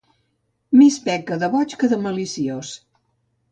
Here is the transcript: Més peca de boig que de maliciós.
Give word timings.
Més 0.81 0.97
peca 1.03 1.37
de 1.45 1.51
boig 1.57 1.77
que 1.83 1.91
de 1.93 2.01
maliciós. 2.07 2.75